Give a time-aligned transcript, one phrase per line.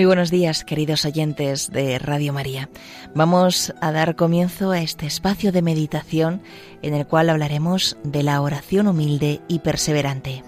[0.00, 2.70] Muy buenos días, queridos oyentes de Radio María.
[3.14, 6.40] Vamos a dar comienzo a este espacio de meditación
[6.80, 10.42] en el cual hablaremos de la oración humilde y perseverante.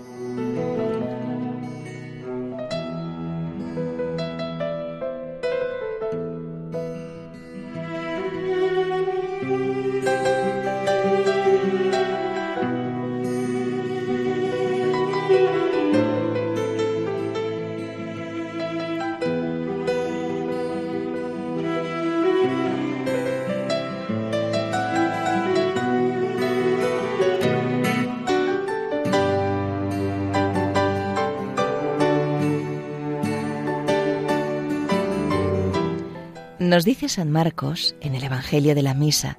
[36.73, 39.37] Nos dice San Marcos, en el Evangelio de la Misa,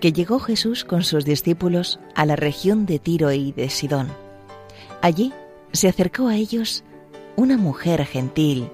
[0.00, 4.08] que llegó Jesús con sus discípulos a la región de Tiro y de Sidón.
[5.02, 5.34] Allí
[5.74, 6.82] se acercó a ellos
[7.36, 8.70] una mujer gentil,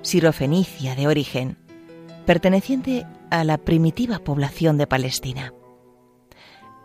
[0.00, 1.58] sirofenicia de origen,
[2.24, 5.52] perteneciente a la primitiva población de Palestina.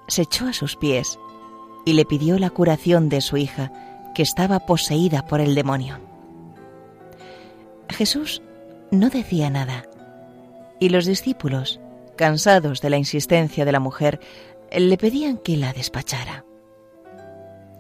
[0.09, 1.18] Se echó a sus pies
[1.86, 3.72] y le pidió la curación de su hija,
[4.13, 5.97] que estaba poseída por el demonio.
[7.88, 8.42] Jesús
[8.92, 9.86] no decía nada,
[10.80, 11.80] y los discípulos,
[12.16, 14.20] cansados de la insistencia de la mujer,
[14.76, 16.46] le pedían que la despachara.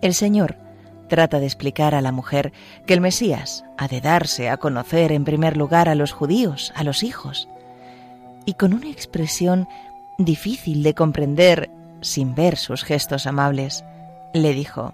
[0.01, 0.57] El Señor
[1.07, 2.51] trata de explicar a la mujer
[2.85, 6.83] que el Mesías ha de darse a conocer en primer lugar a los judíos, a
[6.83, 7.47] los hijos,
[8.45, 9.67] y con una expresión
[10.17, 11.69] difícil de comprender
[12.01, 13.83] sin ver sus gestos amables,
[14.33, 14.93] le dijo,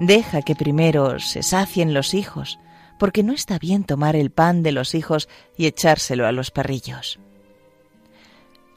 [0.00, 2.58] Deja que primero se sacien los hijos,
[2.98, 7.18] porque no está bien tomar el pan de los hijos y echárselo a los perrillos.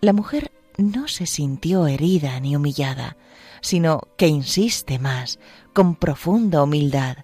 [0.01, 3.17] La mujer no se sintió herida ni humillada,
[3.61, 5.39] sino que insiste más,
[5.73, 7.17] con profunda humildad.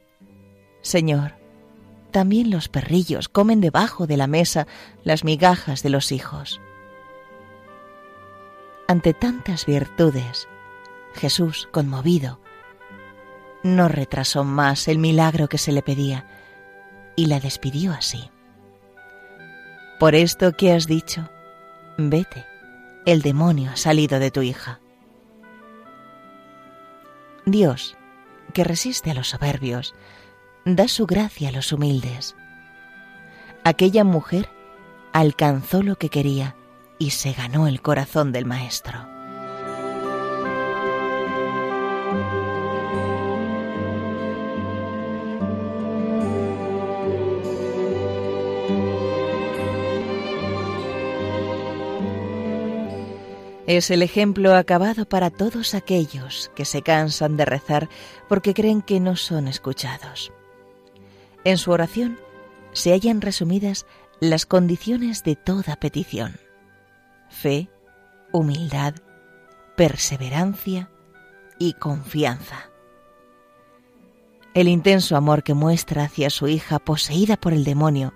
[0.81, 1.35] Señor,
[2.11, 4.67] también los perrillos comen debajo de la mesa
[5.03, 6.61] las migajas de los hijos.
[8.87, 10.47] Ante tantas virtudes,
[11.13, 12.39] Jesús, conmovido,
[13.63, 16.36] no retrasó más el milagro que se le pedía,
[17.17, 18.29] y la despidió así.
[19.99, 21.29] Por esto que has dicho,
[21.97, 22.45] vete,
[23.05, 24.79] el demonio ha salido de tu hija.
[27.45, 27.97] Dios,
[28.53, 29.95] que resiste a los soberbios,
[30.63, 32.35] da su gracia a los humildes.
[33.63, 34.49] Aquella mujer
[35.11, 36.55] alcanzó lo que quería
[36.99, 39.16] y se ganó el corazón del Maestro.
[53.67, 57.89] Es el ejemplo acabado para todos aquellos que se cansan de rezar
[58.29, 60.31] porque creen que no son escuchados.
[61.43, 62.17] En su oración
[62.71, 63.85] se hallan resumidas
[64.21, 66.39] las condiciones de toda petición.
[67.29, 67.69] Fe,
[68.31, 68.95] humildad,
[69.75, 70.89] perseverancia
[71.59, 72.69] y confianza.
[74.53, 78.13] El intenso amor que muestra hacia su hija poseída por el demonio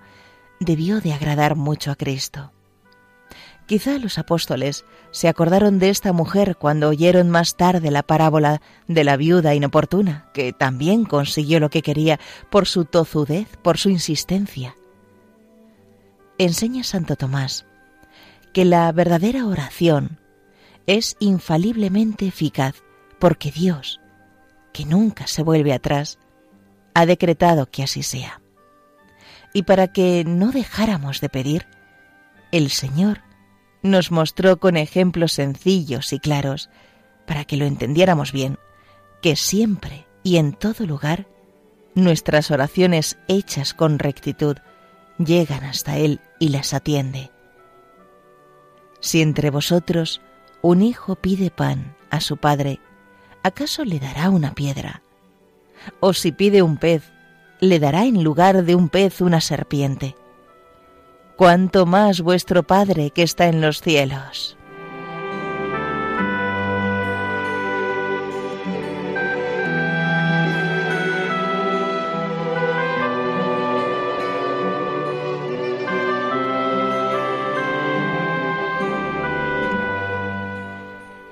[0.64, 2.52] debió de agradar mucho a Cristo.
[3.66, 9.04] Quizá los apóstoles se acordaron de esta mujer cuando oyeron más tarde la parábola de
[9.04, 12.18] la viuda inoportuna, que también consiguió lo que quería
[12.50, 14.74] por su tozudez, por su insistencia.
[16.38, 17.66] Enseña Santo Tomás
[18.52, 20.20] que la verdadera oración
[20.86, 22.82] es infaliblemente eficaz
[23.18, 24.00] porque Dios,
[24.72, 26.18] que nunca se vuelve atrás,
[26.94, 28.41] ha decretado que así sea.
[29.52, 31.66] Y para que no dejáramos de pedir,
[32.50, 33.20] el Señor
[33.82, 36.70] nos mostró con ejemplos sencillos y claros,
[37.26, 38.58] para que lo entendiéramos bien,
[39.20, 41.26] que siempre y en todo lugar
[41.94, 44.56] nuestras oraciones hechas con rectitud
[45.18, 47.30] llegan hasta Él y las atiende.
[49.00, 50.20] Si entre vosotros
[50.62, 52.80] un hijo pide pan a su padre,
[53.42, 55.02] ¿acaso le dará una piedra?
[56.00, 57.02] O si pide un pez,
[57.62, 60.16] ¿le dará en lugar de un pez una serpiente?
[61.36, 64.56] cuanto más vuestro Padre que está en los cielos.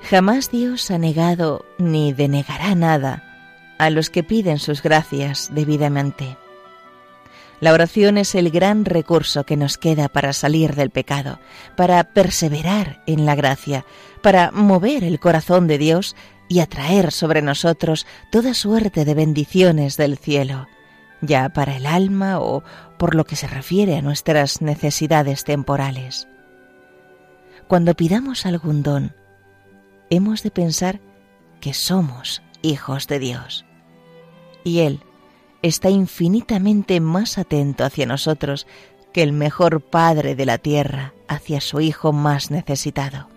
[0.09, 3.30] Jamás Dios ha negado ni denegará nada
[3.81, 6.37] a los que piden sus gracias debidamente.
[7.59, 11.39] La oración es el gran recurso que nos queda para salir del pecado,
[11.75, 13.83] para perseverar en la gracia,
[14.21, 16.15] para mover el corazón de Dios
[16.47, 20.67] y atraer sobre nosotros toda suerte de bendiciones del cielo,
[21.21, 22.63] ya para el alma o
[22.99, 26.27] por lo que se refiere a nuestras necesidades temporales.
[27.67, 29.15] Cuando pidamos algún don,
[30.11, 31.01] hemos de pensar
[31.61, 33.65] que somos hijos de Dios.
[34.63, 34.99] Y Él
[35.61, 38.67] está infinitamente más atento hacia nosotros
[39.13, 43.30] que el mejor Padre de la tierra hacia su Hijo más necesitado.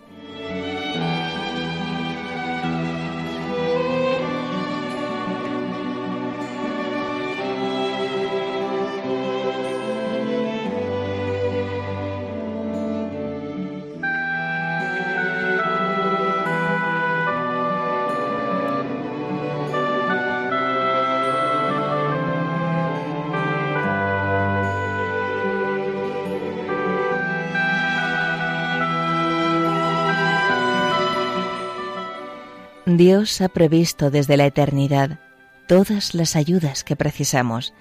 [33.14, 35.20] Dios ha previsto desde la eternidad
[35.68, 37.72] todas las ayudas que precisamos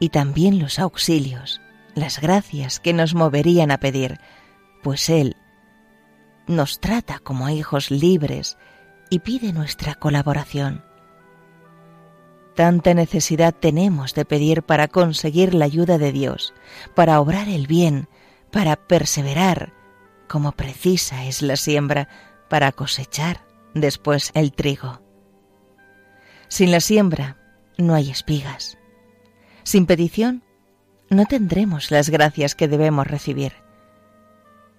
[0.00, 1.60] y también los auxilios,
[1.94, 4.18] las gracias que nos moverían a pedir,
[4.82, 5.36] pues Él
[6.48, 8.58] nos trata como hijos libres
[9.08, 10.84] y pide nuestra colaboración.
[12.56, 16.54] Tanta necesidad tenemos de pedir para conseguir la ayuda de Dios,
[16.96, 18.08] para obrar el bien,
[18.50, 19.72] para perseverar,
[20.26, 22.08] como precisa es la siembra
[22.48, 25.00] para cosechar después el trigo.
[26.48, 27.38] Sin la siembra
[27.78, 28.78] no hay espigas.
[29.62, 30.42] Sin petición
[31.08, 33.52] no tendremos las gracias que debemos recibir.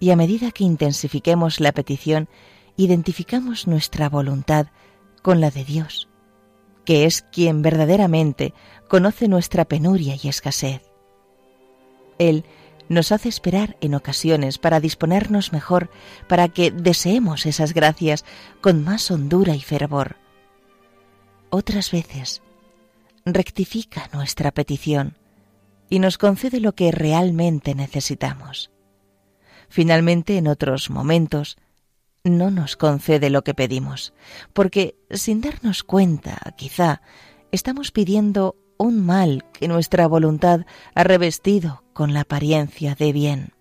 [0.00, 2.28] Y a medida que intensifiquemos la petición,
[2.76, 4.66] identificamos nuestra voluntad
[5.22, 6.08] con la de Dios,
[6.84, 8.52] que es quien verdaderamente
[8.88, 10.82] conoce nuestra penuria y escasez.
[12.18, 12.44] Él
[12.88, 15.90] nos hace esperar en ocasiones para disponernos mejor,
[16.28, 18.24] para que deseemos esas gracias
[18.60, 20.16] con más hondura y fervor.
[21.50, 22.42] Otras veces
[23.24, 25.16] rectifica nuestra petición
[25.88, 28.70] y nos concede lo que realmente necesitamos.
[29.68, 31.56] Finalmente, en otros momentos,
[32.24, 34.14] no nos concede lo que pedimos,
[34.52, 37.02] porque sin darnos cuenta, quizá,
[37.52, 43.52] estamos pidiendo un mal que nuestra voluntad ha revestido con la apariencia de bien.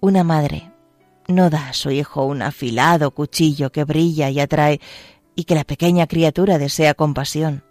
[0.00, 0.72] Una madre
[1.28, 4.80] no da a su hijo un afilado cuchillo que brilla y atrae
[5.34, 7.64] y que la pequeña criatura desea compasión.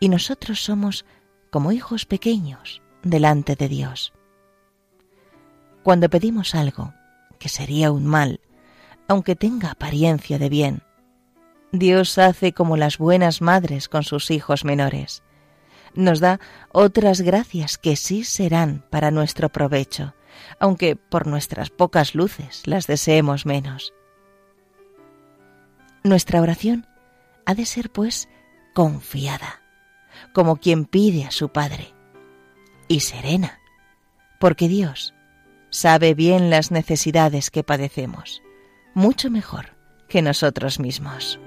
[0.00, 1.04] Y nosotros somos
[1.50, 4.12] como hijos pequeños delante de Dios.
[5.82, 6.92] Cuando pedimos algo
[7.38, 8.40] que sería un mal,
[9.06, 10.82] aunque tenga apariencia de bien,
[11.72, 15.22] Dios hace como las buenas madres con sus hijos menores.
[15.98, 16.38] Nos da
[16.70, 20.14] otras gracias que sí serán para nuestro provecho,
[20.60, 23.92] aunque por nuestras pocas luces las deseemos menos.
[26.04, 26.86] Nuestra oración
[27.46, 28.28] ha de ser, pues,
[28.76, 29.60] confiada,
[30.32, 31.92] como quien pide a su Padre,
[32.86, 33.58] y serena,
[34.38, 35.16] porque Dios
[35.68, 38.40] sabe bien las necesidades que padecemos,
[38.94, 39.76] mucho mejor
[40.08, 41.40] que nosotros mismos.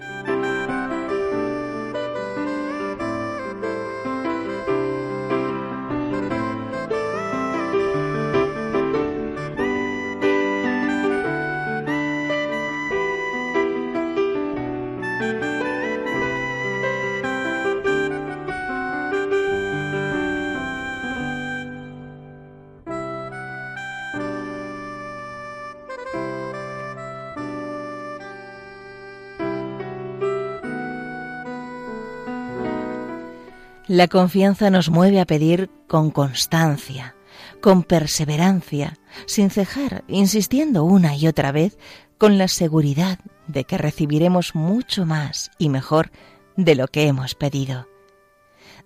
[33.92, 37.14] La confianza nos mueve a pedir con constancia,
[37.60, 41.78] con perseverancia, sin cejar, insistiendo una y otra vez,
[42.18, 46.10] con la seguridad de que recibiremos mucho más y mejor
[46.56, 47.90] de lo que hemos pedido.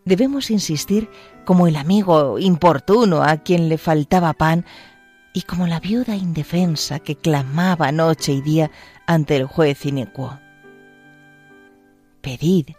[0.05, 1.07] Debemos insistir
[1.45, 4.65] como el amigo importuno a quien le faltaba pan
[5.33, 8.71] y como la viuda indefensa que clamaba noche y día
[9.05, 10.39] ante el juez inicuo.
[12.21, 12.69] Pedid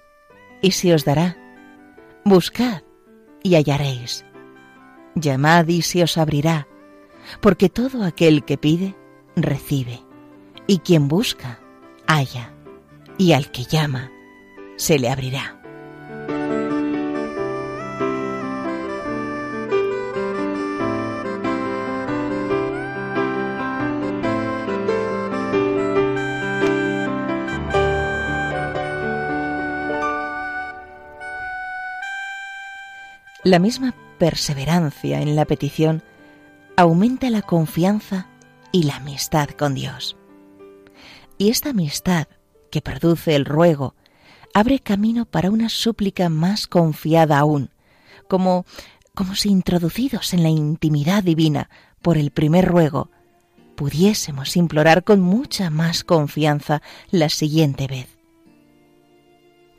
[0.61, 1.37] y se os dará
[2.28, 2.83] Buscad
[3.45, 4.25] y hallaréis.
[5.14, 6.66] Llamad y se os abrirá,
[7.40, 8.97] porque todo aquel que pide,
[9.37, 10.00] recibe,
[10.66, 11.61] y quien busca,
[12.09, 12.52] halla,
[13.16, 14.11] y al que llama,
[14.75, 15.55] se le abrirá.
[33.46, 36.02] La misma perseverancia en la petición
[36.76, 38.26] aumenta la confianza
[38.72, 40.16] y la amistad con Dios.
[41.38, 42.26] Y esta amistad
[42.72, 43.94] que produce el ruego
[44.52, 47.70] abre camino para una súplica más confiada aún,
[48.26, 48.66] como,
[49.14, 51.70] como si introducidos en la intimidad divina
[52.02, 53.12] por el primer ruego,
[53.76, 58.08] pudiésemos implorar con mucha más confianza la siguiente vez.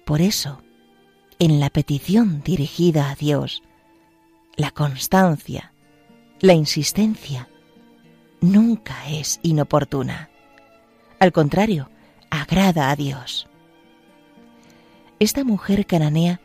[0.06, 0.62] Por eso,
[1.40, 3.64] en la petición dirigida a Dios,
[4.56, 5.74] la constancia,
[6.40, 7.48] la insistencia,
[8.42, 10.30] nunca es inoportuna.
[11.20, 11.90] Al contrario,
[12.30, 13.48] agrada a Dios.
[15.20, 16.42] Esta mujer cananea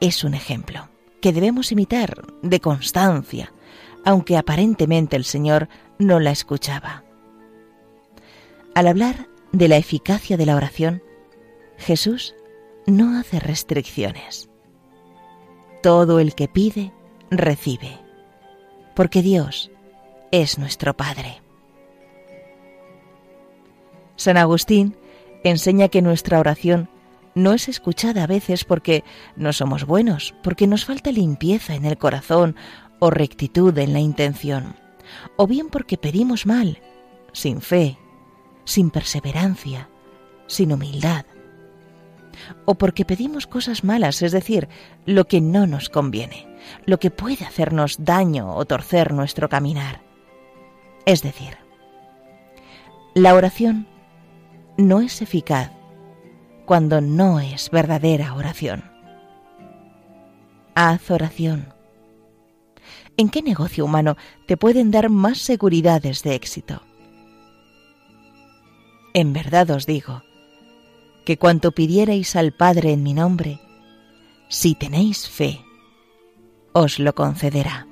[0.00, 0.88] es un ejemplo
[1.20, 3.52] que debemos imitar de constancia,
[4.04, 5.68] aunque aparentemente el Señor
[5.98, 7.04] no la escuchaba.
[8.74, 11.02] Al hablar de la eficacia de la oración,
[11.78, 12.34] Jesús
[12.86, 14.48] no hace restricciones.
[15.82, 16.92] Todo el que pide,
[17.30, 17.98] recibe,
[18.94, 19.70] porque Dios
[20.30, 21.42] es nuestro Padre.
[24.16, 24.96] San Agustín
[25.42, 26.88] enseña que nuestra oración
[27.34, 29.04] no es escuchada a veces porque
[29.36, 32.56] no somos buenos, porque nos falta limpieza en el corazón
[32.98, 34.76] o rectitud en la intención,
[35.36, 36.80] o bien porque pedimos mal,
[37.32, 37.98] sin fe,
[38.64, 39.88] sin perseverancia,
[40.46, 41.24] sin humildad,
[42.64, 44.68] o porque pedimos cosas malas, es decir,
[45.06, 46.46] lo que no nos conviene,
[46.86, 50.00] lo que puede hacernos daño o torcer nuestro caminar.
[51.06, 51.56] Es decir,
[53.14, 53.86] la oración
[54.76, 55.70] no es eficaz
[56.64, 58.84] cuando no es verdadera oración.
[60.74, 61.74] Haz oración.
[63.16, 66.82] ¿En qué negocio humano te pueden dar más seguridades de éxito?
[69.12, 70.22] En verdad os digo,
[71.24, 73.60] que cuanto pidierais al Padre en mi nombre,
[74.48, 75.60] si tenéis fe,
[76.72, 77.86] os lo concederá.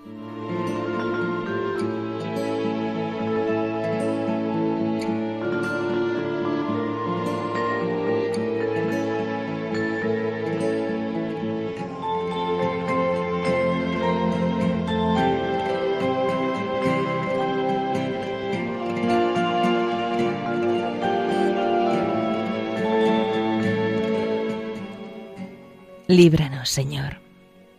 [26.21, 27.23] Líbranos, Señor,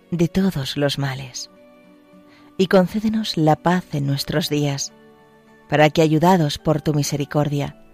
[0.09, 1.51] de todos los males,
[2.57, 4.93] y concédenos la paz en nuestros días,
[5.69, 7.85] para que, ayudados por tu misericordia,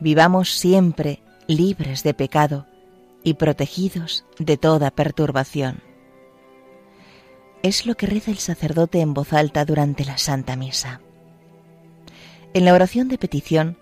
[0.00, 2.66] vivamos siempre libres de pecado
[3.22, 5.80] y protegidos de toda perturbación.
[7.62, 11.00] Es lo que reza el sacerdote en voz alta durante la Santa Misa.
[12.54, 13.78] En la oración de petición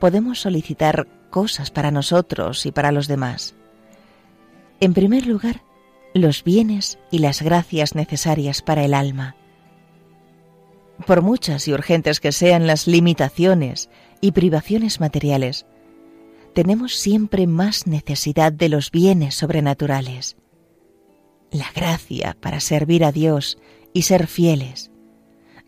[0.00, 3.55] podemos solicitar cosas para nosotros y para los demás
[4.80, 5.62] en primer lugar,
[6.14, 9.36] los bienes y las gracias necesarias para el alma.
[11.06, 13.90] Por muchas y urgentes que sean las limitaciones
[14.20, 15.66] y privaciones materiales,
[16.54, 20.36] tenemos siempre más necesidad de los bienes sobrenaturales.
[21.50, 23.58] La gracia para servir a Dios
[23.92, 24.90] y ser fieles,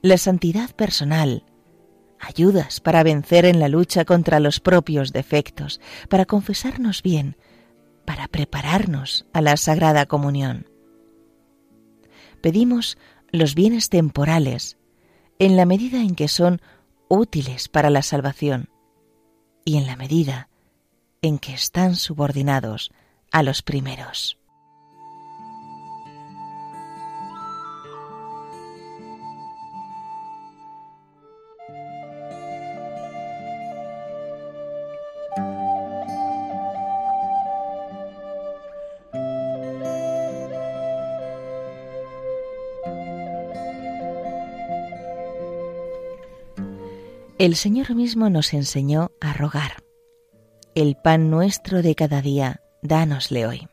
[0.00, 1.44] la santidad personal,
[2.18, 7.36] ayudas para vencer en la lucha contra los propios defectos, para confesarnos bien,
[8.08, 10.66] para prepararnos a la Sagrada Comunión.
[12.40, 12.96] Pedimos
[13.32, 14.78] los bienes temporales
[15.38, 16.62] en la medida en que son
[17.10, 18.70] útiles para la salvación
[19.62, 20.48] y en la medida
[21.20, 22.92] en que están subordinados
[23.30, 24.37] a los primeros.
[47.38, 49.84] El Señor mismo nos enseñó a rogar.
[50.74, 53.68] El pan nuestro de cada día, dánosle hoy.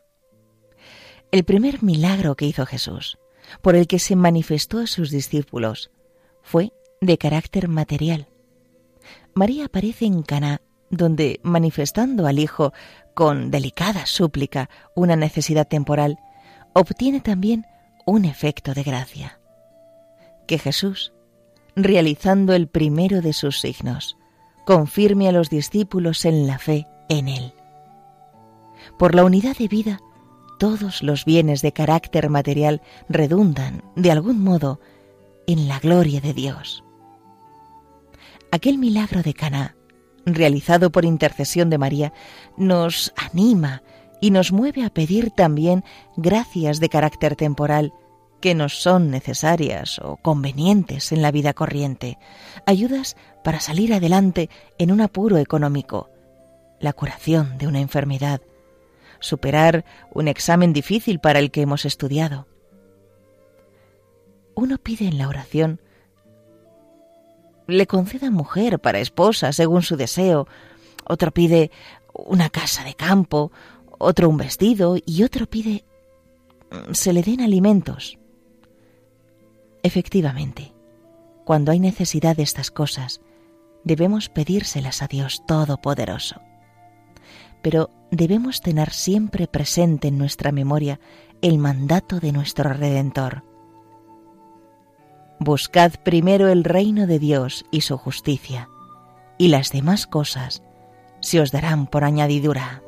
[1.31, 3.17] El primer milagro que hizo Jesús,
[3.63, 5.89] por el que se manifestó a sus discípulos,
[6.43, 8.27] fue de carácter material.
[9.34, 12.72] María aparece en Caná, donde, manifestando al Hijo
[13.15, 16.19] con delicada súplica una necesidad temporal,
[16.74, 17.65] obtiene también
[18.05, 19.39] un efecto de gracia.
[20.45, 21.14] Que Jesús
[21.75, 24.17] realizando el primero de sus signos.
[24.65, 27.53] Confirme a los discípulos en la fe en Él.
[28.98, 30.00] Por la unidad de vida,
[30.58, 34.79] todos los bienes de carácter material redundan, de algún modo,
[35.48, 36.84] en la gloria de Dios.
[38.51, 39.75] Aquel milagro de Caná,
[40.25, 42.13] realizado por intercesión de María,
[42.58, 43.84] nos anima
[44.22, 45.84] y nos mueve a pedir también
[46.15, 47.94] gracias de carácter temporal
[48.46, 52.20] que nos son necesarias o convenientes en la vida corriente,
[52.68, 56.12] ayudas para salir adelante en un apuro económico,
[56.80, 58.42] la curación de una enfermedad,
[59.20, 62.46] superar un examen difícil para el que hemos estudiado.
[64.54, 65.82] Uno pide en la oración
[67.66, 70.48] le conceda mujer para esposa según su deseo,
[71.04, 71.72] otro pide
[72.14, 73.52] una casa de campo,
[73.98, 75.84] otro un vestido y otro pide
[76.92, 78.20] se le den alimentos.
[79.86, 80.74] Efectivamente,
[81.44, 83.22] cuando hay necesidad de estas cosas,
[83.84, 86.42] debemos pedírselas a Dios Todopoderoso.
[87.62, 91.00] Pero debemos tener siempre presente en nuestra memoria
[91.44, 93.44] el mandato de nuestro Redentor.
[95.39, 98.70] Buscad primero el reino de Dios y su justicia,
[99.38, 100.63] y las demás cosas
[101.20, 102.82] se os darán por añadidura.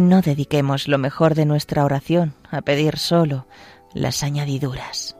[0.00, 3.46] No dediquemos lo mejor de nuestra oración a pedir solo
[3.92, 5.14] las añadiduras.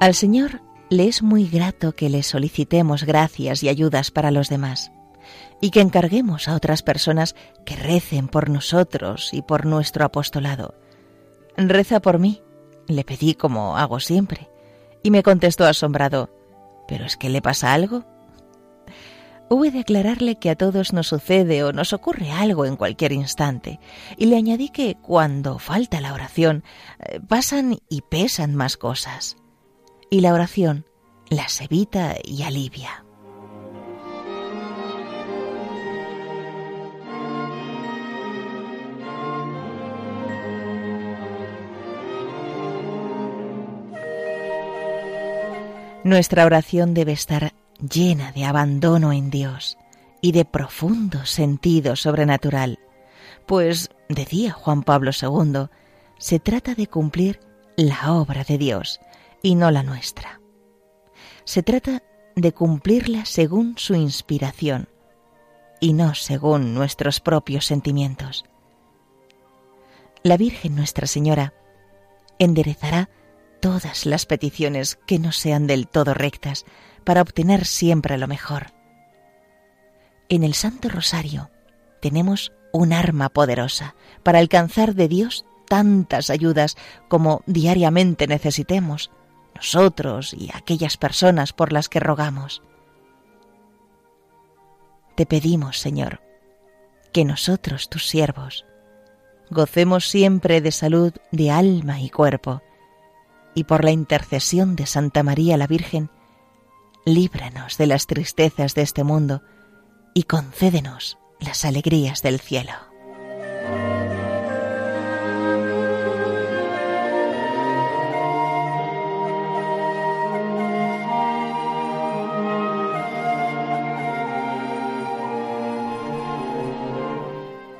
[0.00, 0.60] Al Señor
[0.90, 4.92] le es muy grato que le solicitemos gracias y ayudas para los demás
[5.60, 10.74] y que encarguemos a otras personas que recen por nosotros y por nuestro apostolado.
[11.56, 12.42] Reza por mí,
[12.86, 14.48] le pedí como hago siempre,
[15.02, 16.30] y me contestó asombrado,
[16.86, 18.04] ¿pero es que le pasa algo?
[19.50, 23.80] Hube de aclararle que a todos nos sucede o nos ocurre algo en cualquier instante,
[24.16, 26.64] y le añadí que cuando falta la oración
[27.00, 29.36] eh, pasan y pesan más cosas
[30.10, 30.86] y la oración
[31.28, 33.04] las evita y alivia.
[46.04, 49.76] Nuestra oración debe estar llena de abandono en Dios
[50.20, 52.78] y de profundo sentido sobrenatural,
[53.46, 55.66] pues, decía Juan Pablo II,
[56.18, 57.40] se trata de cumplir
[57.76, 59.00] la obra de Dios
[59.42, 60.40] y no la nuestra.
[61.44, 62.02] Se trata
[62.36, 64.88] de cumplirla según su inspiración
[65.80, 68.44] y no según nuestros propios sentimientos.
[70.22, 71.54] La Virgen Nuestra Señora
[72.38, 73.08] enderezará
[73.60, 76.64] todas las peticiones que no sean del todo rectas
[77.04, 78.72] para obtener siempre lo mejor.
[80.28, 81.50] En el Santo Rosario
[82.00, 86.76] tenemos un arma poderosa para alcanzar de Dios tantas ayudas
[87.08, 89.10] como diariamente necesitemos
[89.54, 92.62] nosotros y aquellas personas por las que rogamos.
[95.16, 96.22] Te pedimos, Señor,
[97.12, 98.64] que nosotros, tus siervos,
[99.50, 102.62] gocemos siempre de salud de alma y cuerpo,
[103.58, 106.10] y por la intercesión de Santa María la Virgen,
[107.04, 109.42] líbranos de las tristezas de este mundo
[110.14, 112.72] y concédenos las alegrías del cielo.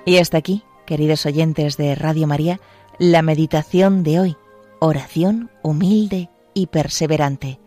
[0.05, 2.61] Y hasta aquí, queridos oyentes de Radio María,
[2.99, 4.37] la meditación de hoy,
[4.81, 7.61] oración humilde y perseverante,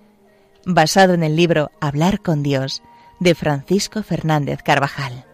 [0.65, 2.81] basado en el libro Hablar con Dios
[3.19, 5.25] de Francisco Fernández Carvajal.